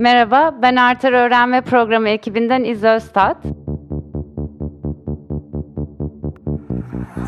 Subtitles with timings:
[0.00, 3.36] Merhaba, ben Arter Öğrenme Programı ekibinden İz Öztat.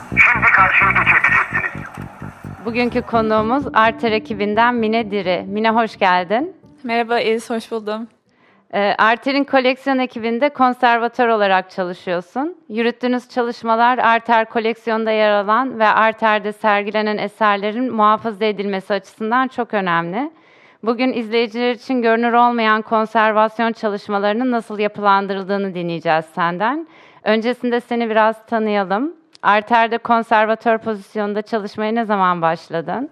[0.09, 1.87] Şimdi karşıya geçebilirsiniz.
[2.65, 5.45] Bugünkü konuğumuz Arter ekibinden Mine Diri.
[5.49, 6.57] Mine hoş geldin.
[6.83, 8.09] Merhaba İz, hoş buldum.
[8.75, 12.57] Ee, Arter'in koleksiyon ekibinde konservatör olarak çalışıyorsun.
[12.69, 20.31] Yürüttüğünüz çalışmalar Arter koleksiyonda yer alan ve Arter'de sergilenen eserlerin muhafaza edilmesi açısından çok önemli.
[20.85, 26.87] Bugün izleyiciler için görünür olmayan konservasyon çalışmalarının nasıl yapılandırıldığını dinleyeceğiz senden.
[27.25, 29.15] Öncesinde seni biraz tanıyalım.
[29.43, 33.11] Arter'de konservatör pozisyonunda çalışmaya ne zaman başladın?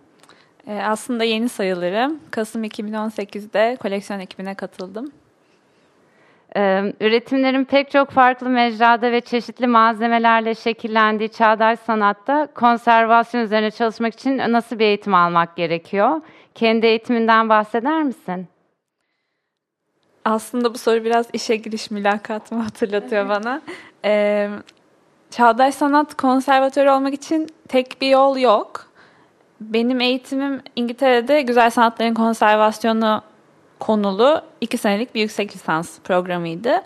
[0.67, 2.21] Ee, aslında yeni sayılırım.
[2.31, 5.13] Kasım 2018'de koleksiyon ekibine katıldım.
[6.57, 14.15] Ee, üretimlerin pek çok farklı mecrada ve çeşitli malzemelerle şekillendiği çağdaş sanatta konservasyon üzerine çalışmak
[14.15, 16.21] için nasıl bir eğitim almak gerekiyor?
[16.55, 18.49] Kendi eğitiminden bahseder misin?
[20.25, 23.63] Aslında bu soru biraz işe giriş mülakatımı hatırlatıyor bana.
[24.05, 24.51] Ee,
[25.31, 28.91] çağdaş sanat konservatörü olmak için tek bir yol yok.
[29.61, 33.23] Benim eğitimim İngiltere'de güzel sanatların konservasyonu
[33.81, 36.83] konulu iki senelik bir yüksek lisans programıydı.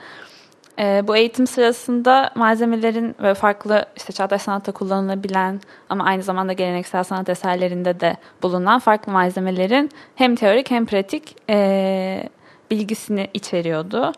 [0.79, 7.05] E, bu eğitim sırasında malzemelerin ve farklı işte çağdaş sanatta kullanılabilen ama aynı zamanda geleneksel
[7.05, 12.29] sanat eserlerinde de bulunan farklı malzemelerin hem teorik hem pratik e,
[12.71, 14.13] bilgisini içeriyordu.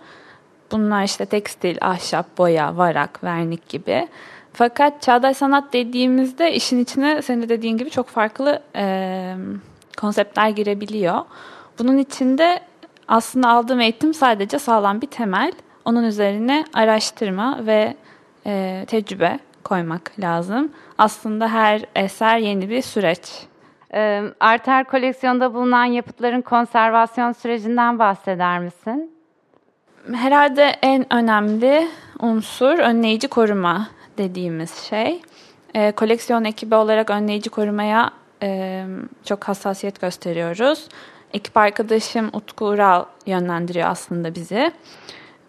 [0.73, 4.09] Bunlar işte tekstil, ahşap, boya, varak, vernik gibi.
[4.53, 9.35] Fakat çağdaş sanat dediğimizde işin içine senin de dediğin gibi çok farklı e,
[9.97, 11.21] konseptler girebiliyor.
[11.79, 12.61] Bunun içinde
[13.09, 15.53] aslında aldığım eğitim sadece sağlam bir temel.
[15.87, 17.95] Onun üzerine araştırma ve
[18.47, 20.73] e, tecrübe koymak lazım.
[20.99, 23.21] Aslında her eser yeni bir süreç.
[23.95, 29.11] Ee, Arter koleksiyonda bulunan yapıtların konservasyon sürecinden bahseder misin?
[30.15, 31.89] Herhalde en önemli
[32.21, 35.23] unsur önleyici koruma dediğimiz şey.
[35.75, 38.11] E, koleksiyon ekibi olarak önleyici korumaya
[38.43, 38.85] e,
[39.25, 40.89] çok hassasiyet gösteriyoruz.
[41.33, 44.73] Ekip arkadaşım Utku Ural yönlendiriyor aslında bizi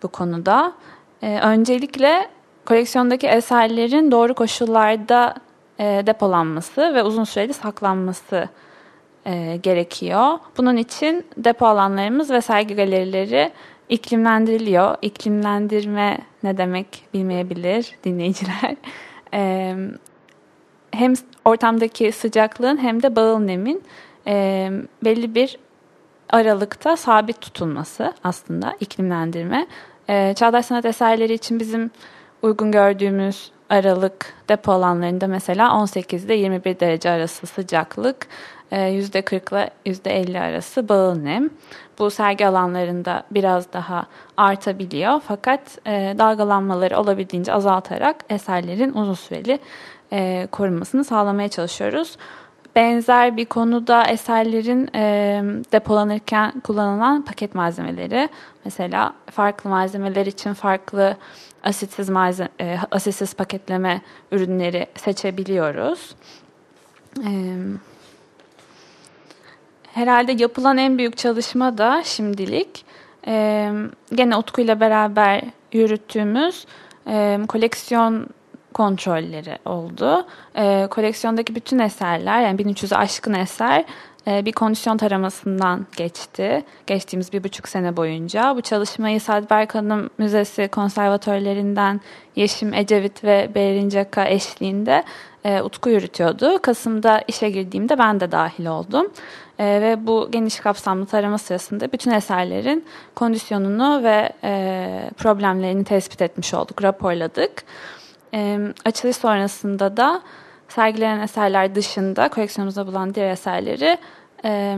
[0.03, 0.73] bu konuda.
[1.21, 2.27] Ee, öncelikle
[2.65, 5.35] koleksiyondaki eserlerin doğru koşullarda
[5.79, 8.49] e, depolanması ve uzun süreli saklanması
[9.25, 10.39] e, gerekiyor.
[10.57, 13.51] Bunun için depo alanlarımız ve sergi galerileri
[13.89, 14.95] iklimlendiriliyor.
[15.01, 18.75] İklimlendirme ne demek bilmeyebilir dinleyiciler.
[19.33, 19.75] E,
[20.91, 21.13] hem
[21.45, 23.83] ortamdaki sıcaklığın hem de bağıl nemin
[24.27, 24.69] e,
[25.03, 25.57] belli bir
[26.29, 29.67] aralıkta sabit tutulması aslında iklimlendirme.
[30.09, 31.91] Ee, çağdaş sanat eserleri için bizim
[32.41, 38.27] uygun gördüğümüz aralık depo alanlarında mesela 18 ile 21 derece arası sıcaklık,
[38.71, 41.49] %40 ile %50 arası bağıl nem.
[41.99, 44.05] Bu sergi alanlarında biraz daha
[44.37, 49.59] artabiliyor fakat e, dalgalanmaları olabildiğince azaltarak eserlerin uzun süreli
[50.11, 52.17] e, korunmasını sağlamaya çalışıyoruz
[52.77, 58.29] benzer bir konuda eserlerin e, depolanırken kullanılan paket malzemeleri.
[58.65, 61.17] Mesela farklı malzemeler için farklı
[61.63, 64.01] asitsiz, malzeme, e, asitsiz paketleme
[64.31, 66.15] ürünleri seçebiliyoruz.
[67.19, 67.31] E,
[69.93, 72.85] herhalde yapılan en büyük çalışma da şimdilik
[73.27, 73.71] e,
[74.15, 76.65] gene Utku ile beraber yürüttüğümüz
[77.07, 78.27] e, koleksiyon
[78.77, 80.25] kontrolleri oldu.
[80.55, 83.85] E, koleksiyondaki bütün eserler yani 1300'ü aşkın eser
[84.27, 86.63] e, bir kondisyon taramasından geçti.
[86.87, 88.55] Geçtiğimiz bir buçuk sene boyunca.
[88.55, 92.01] Bu çalışmayı Sadberk Hanım Müzesi konservatörlerinden
[92.35, 95.03] Yeşim Ecevit ve Behrin Caka eşliğinde
[95.45, 96.61] e, Utku yürütüyordu.
[96.61, 99.07] Kasım'da işe girdiğimde ben de dahil oldum.
[99.59, 102.85] E, ve bu geniş kapsamlı tarama sırasında bütün eserlerin
[103.15, 107.63] kondisyonunu ve e, problemlerini tespit etmiş olduk, raporladık.
[108.33, 110.21] E, açılış sonrasında da
[110.67, 113.97] sergilenen eserler dışında koleksiyonumuzda bulan diğer eserleri
[114.45, 114.77] e,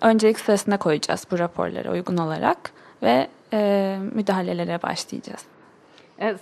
[0.00, 2.58] öncelik sırasında koyacağız bu raporlara uygun olarak
[3.02, 5.44] ve e, müdahalelere başlayacağız.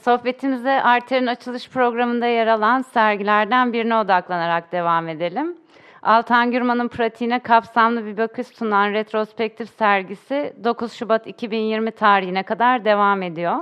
[0.05, 5.57] Sohbetimize Arter'in açılış programında yer alan sergilerden birine odaklanarak devam edelim.
[6.03, 13.23] Altan Gürman'ın pratiğine kapsamlı bir bakış sunan retrospektif sergisi 9 Şubat 2020 tarihine kadar devam
[13.23, 13.57] ediyor.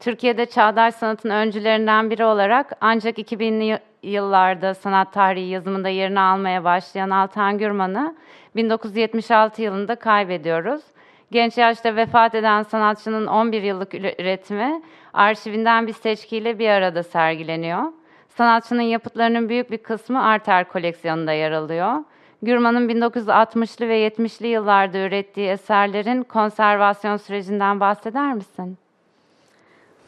[0.00, 7.10] Türkiye'de çağdaş sanatın öncülerinden biri olarak ancak 2000'li yıllarda sanat tarihi yazımında yerini almaya başlayan
[7.10, 8.16] Altan Gürman'ı
[8.56, 10.82] 1976 yılında kaybediyoruz.
[11.30, 17.82] Genç yaşta vefat eden sanatçının 11 yıllık üretimi arşivinden bir seçkiyle bir arada sergileniyor.
[18.28, 22.04] Sanatçının yapıtlarının büyük bir kısmı Arter koleksiyonunda yer alıyor.
[22.42, 28.78] Gürman'ın 1960'lı ve 70'li yıllarda ürettiği eserlerin konservasyon sürecinden bahseder misin?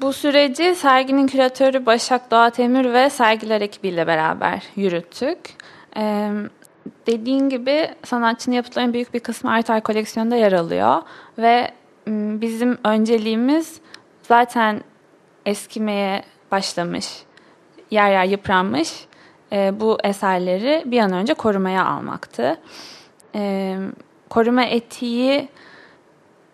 [0.00, 5.38] Bu süreci serginin küratörü Başak Doğa Temür ve sergiler ekibiyle beraber yürüttük.
[5.96, 6.30] Ee,
[7.06, 11.02] dediğin gibi sanatçının yapıtlarının büyük bir kısmı Artar koleksiyonunda yer alıyor
[11.38, 11.70] ve
[12.06, 13.80] bizim önceliğimiz
[14.22, 14.80] zaten
[15.46, 17.06] eskimeye başlamış,
[17.90, 19.06] yer yer yıpranmış
[19.52, 22.56] e, bu eserleri bir an önce korumaya almaktı.
[23.34, 23.76] E,
[24.30, 25.48] koruma etiği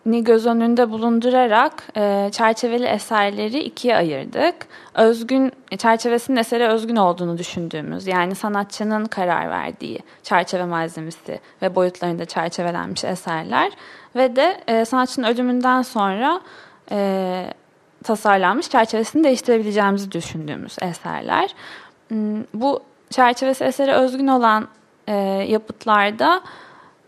[0.07, 4.55] ni göz önünde bulundurarak e, çerçeveli eserleri ikiye ayırdık.
[4.95, 13.05] Özgün çerçevesinin esere özgün olduğunu düşündüğümüz yani sanatçının karar verdiği çerçeve malzemesi ve boyutlarında çerçevelenmiş
[13.05, 13.73] eserler
[14.17, 16.41] ve de e, sanatçının ölümünden sonra
[16.91, 17.53] e,
[18.05, 21.55] tasarlanmış çerçevesini değiştirebileceğimizi düşündüğümüz eserler.
[22.09, 22.81] Hmm, bu
[23.11, 24.69] çerçevesi esere özgün olan
[25.07, 25.15] e,
[25.49, 26.43] yapıtlarda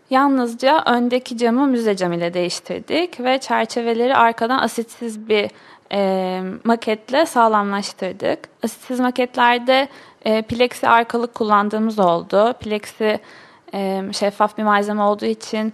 [0.09, 5.49] yalnızca öndeki camı müze cam ile değiştirdik ve çerçeveleri arkadan asitsiz bir
[5.91, 8.39] e, maketle sağlamlaştırdık.
[8.63, 9.87] Asitsiz maketlerde
[10.25, 12.53] e, plexi arkalık kullandığımız oldu.
[12.53, 13.19] Plexi
[13.73, 15.73] e, şeffaf bir malzeme olduğu için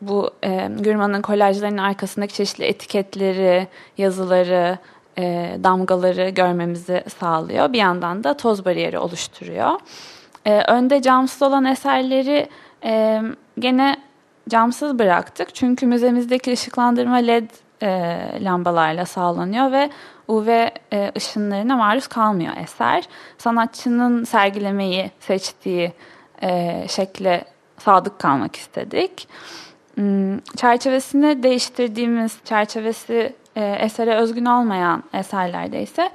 [0.00, 3.68] bu e, Gürman'ın kolajlarının arkasındaki çeşitli etiketleri,
[3.98, 4.78] yazıları,
[5.18, 7.72] e, damgaları görmemizi sağlıyor.
[7.72, 9.70] Bir yandan da toz bariyeri oluşturuyor.
[10.44, 12.48] E, önde camsız olan eserleri
[12.84, 13.22] e,
[13.58, 13.96] gene
[14.48, 15.54] camsız bıraktık.
[15.54, 17.50] Çünkü müzemizdeki ışıklandırma led
[17.82, 17.88] e,
[18.44, 19.90] lambalarla sağlanıyor ve
[20.28, 20.48] UV
[20.92, 23.04] e, ışınlarına maruz kalmıyor eser.
[23.38, 25.92] Sanatçının sergilemeyi seçtiği
[26.42, 27.44] e, şekle
[27.78, 29.28] sadık kalmak istedik.
[29.94, 36.10] Hmm, çerçevesini değiştirdiğimiz, çerçevesi e, esere özgün olmayan eserlerde ise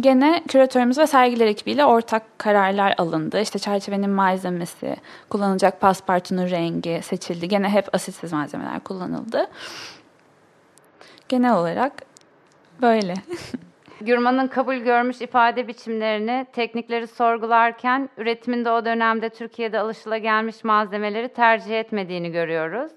[0.00, 3.40] gene küratörümüz ve sergiler ekibiyle ortak kararlar alındı.
[3.40, 4.96] İşte çerçevenin malzemesi,
[5.28, 7.48] kullanılacak paspartunun rengi seçildi.
[7.48, 9.46] Gene hep asitsiz malzemeler kullanıldı.
[11.28, 11.92] Genel olarak
[12.82, 13.14] böyle.
[14.00, 22.32] Gürman'ın kabul görmüş ifade biçimlerini, teknikleri sorgularken üretiminde o dönemde Türkiye'de alışılagelmiş malzemeleri tercih etmediğini
[22.32, 22.92] görüyoruz.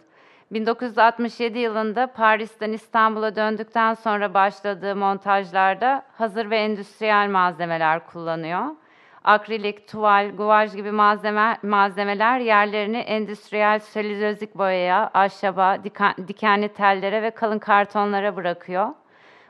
[0.51, 8.65] 1967 yılında Paris'ten İstanbul'a döndükten sonra başladığı montajlarda hazır ve endüstriyel malzemeler kullanıyor.
[9.23, 15.77] Akrilik, tuval, guvaj gibi malzeme, malzemeler yerlerini endüstriyel selülozik boyaya, ahşaba,
[16.27, 18.87] dikenli tellere ve kalın kartonlara bırakıyor.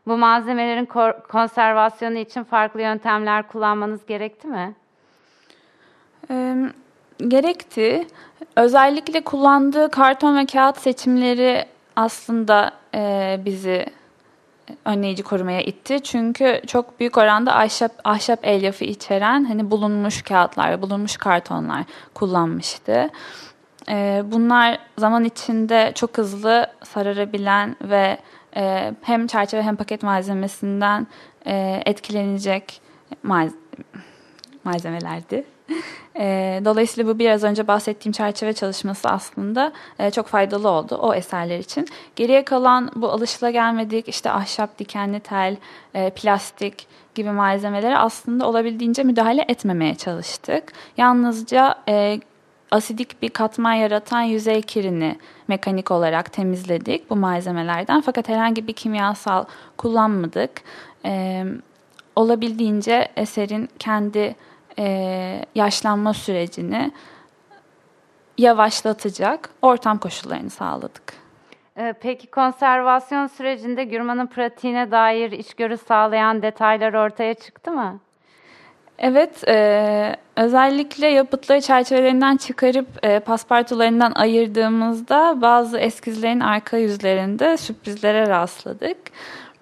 [0.08, 0.86] Bu malzemelerin
[1.30, 4.76] konservasyonu için farklı yöntemler kullanmanız gerekti mi?
[7.20, 8.08] Gerekti.
[8.56, 11.66] Özellikle kullandığı karton ve kağıt seçimleri
[11.96, 13.86] aslında e, bizi
[14.86, 16.04] önleyici korumaya itti.
[16.04, 21.84] Çünkü çok büyük oranda ahşap, ahşap elyafı içeren hani bulunmuş kağıtlar ve bulunmuş kartonlar
[22.14, 23.10] kullanmıştı.
[23.90, 28.18] E, bunlar zaman içinde çok hızlı sararabilen ve
[28.56, 31.08] e, hem çerçeve hem paket malzemesinden
[31.46, 32.82] e, etkilenecek
[33.24, 33.54] malz
[34.64, 35.55] malzemelerdi.
[36.20, 41.60] E, dolayısıyla bu biraz önce bahsettiğim çerçeve çalışması aslında e, çok faydalı oldu o eserler
[41.60, 41.88] için.
[42.16, 45.58] Geriye kalan bu alışılagelmedik işte ahşap, dikenli tel,
[45.94, 50.74] e, plastik gibi malzemelere aslında olabildiğince müdahale etmemeye çalıştık.
[50.98, 52.20] Yalnızca e,
[52.72, 55.18] asidik bir katman yaratan yüzey kirini
[55.48, 58.02] mekanik olarak temizledik bu malzemelerden.
[58.02, 59.46] Fakat herhangi bir kimyasal
[59.78, 60.52] kullanmadık.
[61.06, 61.46] Ee,
[62.16, 64.36] olabildiğince eserin kendi
[64.80, 66.92] e, yaşlanma sürecini
[68.38, 71.14] yavaşlatacak ortam koşullarını sağladık.
[71.78, 78.00] Ee, peki konservasyon sürecinde Gürman'ın pratiğine dair içgörü sağlayan detaylar ortaya çıktı mı?
[78.98, 88.98] Evet, e, özellikle yapıtları çerçevelerinden çıkarıp e, paspartularından ayırdığımızda bazı eskizlerin arka yüzlerinde sürprizlere rastladık.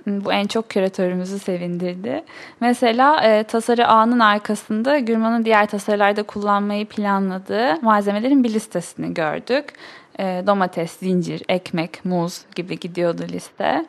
[0.07, 2.23] Bu en çok küratörümüzü sevindirdi.
[2.59, 9.65] Mesela e, tasarı ağının arkasında Gürman'ın diğer tasarılarda kullanmayı planladığı malzemelerin bir listesini gördük.
[10.19, 13.85] E, domates, zincir, ekmek, muz gibi gidiyordu liste.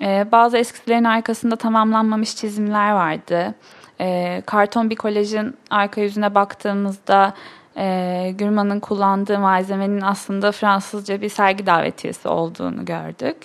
[0.00, 3.54] E, bazı eskizlerin arkasında tamamlanmamış çizimler vardı.
[4.00, 7.34] E, karton bir kolajın arka yüzüne baktığımızda
[7.76, 13.36] e, Gürman'ın kullandığı malzemenin aslında Fransızca bir sergi davetiyesi olduğunu gördük.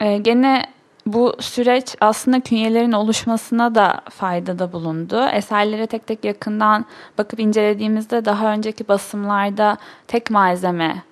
[0.00, 0.66] E, gene
[1.06, 5.26] bu süreç aslında künyelerin oluşmasına da faydada bulundu.
[5.26, 6.84] Eserlere tek tek yakından
[7.18, 9.76] bakıp incelediğimizde daha önceki basımlarda
[10.08, 11.02] tek malzeme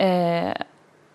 [0.00, 0.54] e,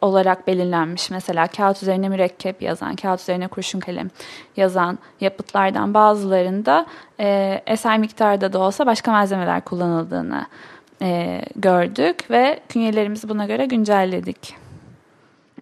[0.02, 1.10] olarak belirlenmiş.
[1.10, 4.10] Mesela kağıt üzerine mürekkep yazan, kağıt üzerine kurşun kalem
[4.58, 6.86] yazan yapıtlardan bazılarında
[7.20, 10.46] e, eser miktarda da olsa başka malzemeler kullanıldığını
[11.02, 14.65] e, gördük ve künyelerimizi buna göre güncelledik.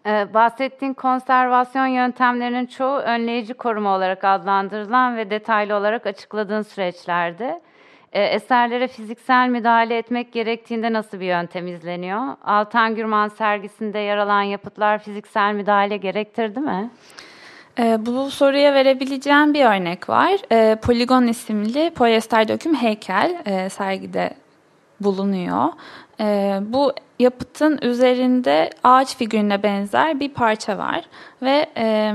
[0.06, 7.60] Ee, bahsettiğin konservasyon yöntemlerinin çoğu önleyici koruma olarak adlandırılan ve detaylı olarak açıkladığın süreçlerdi.
[8.14, 12.22] Ee, eserlere fiziksel müdahale etmek gerektiğinde nasıl bir yöntem izleniyor?
[12.44, 16.90] Altan Gürman sergisinde yer alan yapıtlar fiziksel müdahale gerektirdi mi?
[17.80, 20.32] E, bu soruya verebileceğim bir örnek var.
[20.52, 24.43] E, Poligon isimli polyester döküm heykel e, sergide
[25.02, 25.68] bulunuyor.
[26.20, 31.04] E, bu yapıtın üzerinde ağaç figürüne benzer bir parça var
[31.42, 32.14] ve e,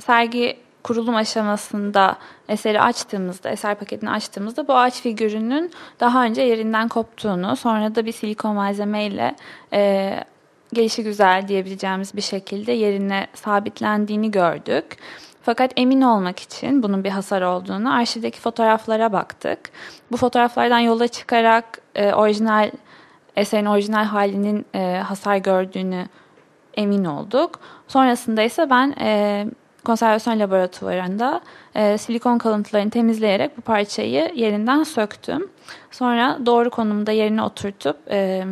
[0.00, 2.16] sergi kurulum aşamasında
[2.48, 8.12] eseri açtığımızda, eser paketini açtığımızda bu ağaç figürünün daha önce yerinden koptuğunu, sonra da bir
[8.12, 9.34] silikon malzemeyle
[9.72, 10.14] e,
[10.72, 14.96] gelişi güzel diyebileceğimiz bir şekilde yerine sabitlendiğini gördük.
[15.48, 19.58] Fakat emin olmak için bunun bir hasar olduğunu arşivdeki fotoğraflara baktık.
[20.12, 21.64] Bu fotoğraflardan yola çıkarak
[21.94, 22.70] e, orijinal
[23.36, 26.06] eserin orijinal halinin e, hasar gördüğünü
[26.74, 27.60] emin olduk.
[27.88, 29.46] Sonrasında ise ben e,
[29.84, 31.40] konservasyon laboratuvarında
[31.74, 35.48] e, silikon kalıntılarını temizleyerek bu parçayı yerinden söktüm.
[35.90, 38.44] Sonra doğru konumda yerine oturtup e,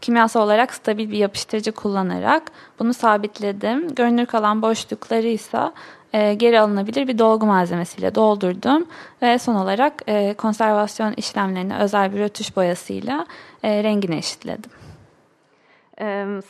[0.00, 2.42] kimyasal olarak stabil bir yapıştırıcı kullanarak
[2.78, 3.94] bunu sabitledim.
[3.94, 5.72] Görünür kalan boşlukları ise
[6.12, 8.86] e, geri alınabilir bir dolgu malzemesiyle doldurdum
[9.22, 13.26] ve son olarak e, konservasyon işlemlerini özel bir rötuş boyasıyla
[13.62, 14.70] e, rengini eşitledim.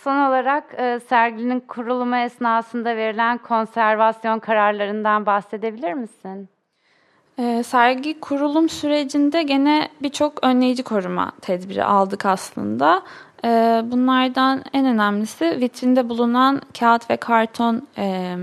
[0.05, 0.65] Son olarak
[1.09, 6.49] serginin kurulumu esnasında verilen konservasyon kararlarından bahsedebilir misin?
[7.41, 13.03] E, sergi kurulum sürecinde gene birçok önleyici koruma tedbiri aldık aslında.
[13.45, 13.49] E,
[13.85, 18.37] bunlardan en önemlisi vitrinde bulunan kağıt ve karton e,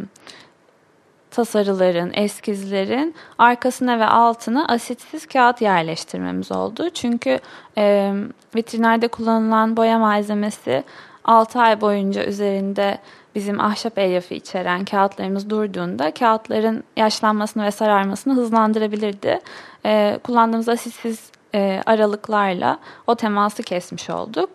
[1.38, 6.90] tasarıların, eskizlerin arkasına ve altına asitsiz kağıt yerleştirmemiz oldu.
[6.90, 7.40] Çünkü
[7.78, 8.14] e,
[8.56, 10.84] vitrinlerde kullanılan boya malzemesi
[11.26, 12.98] 6 ay boyunca üzerinde
[13.36, 19.40] bizim ahşap elyafı içeren kağıtlarımız durduğunda kağıtların yaşlanmasını ve sararmasını hızlandırabilirdi.
[19.86, 24.50] E, kullandığımız asitsiz e, aralıklarla o teması kesmiş olduk.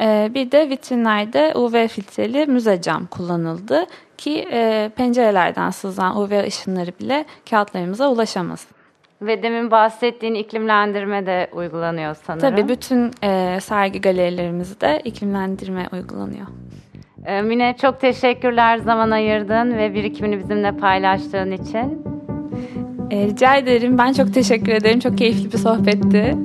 [0.00, 3.86] E, bir de vitrinlerde UV filtreli müze cam kullanıldı
[4.18, 8.70] ki e, pencerelerden sızan UV ışınları bile kağıtlarımıza ulaşamasın.
[9.22, 12.50] Ve demin bahsettiğin iklimlendirme de uygulanıyor sanırım.
[12.50, 16.46] Tabii bütün e, sergi galerilerimizde iklimlendirme uygulanıyor.
[17.26, 22.13] Ee, Mine çok teşekkürler zaman ayırdın ve birikimini bizimle paylaştığın için.
[23.14, 23.98] E, rica ederim.
[23.98, 25.00] Ben çok teşekkür ederim.
[25.00, 26.36] Çok keyifli bir sohbetti.